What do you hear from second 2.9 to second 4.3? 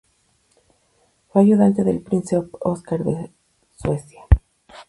de Suecia.